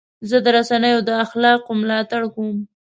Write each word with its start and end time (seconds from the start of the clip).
زه 0.29 0.37
د 0.45 0.47
رسنیو 0.57 0.99
د 1.07 1.09
اخلاقو 1.25 1.71
ملاتړ 1.81 2.21
کوم. 2.33 2.57